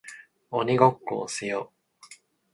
[0.49, 2.09] 鬼ごっこをしよう